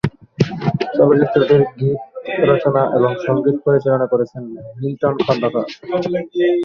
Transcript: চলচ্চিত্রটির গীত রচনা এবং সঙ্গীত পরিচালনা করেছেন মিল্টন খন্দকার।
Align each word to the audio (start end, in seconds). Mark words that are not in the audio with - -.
চলচ্চিত্রটির 0.95 1.63
গীত 1.79 1.99
রচনা 2.49 2.81
এবং 2.97 3.11
সঙ্গীত 3.25 3.57
পরিচালনা 3.65 4.05
করেছেন 4.07 4.43
মিল্টন 4.79 5.15
খন্দকার। 5.25 5.65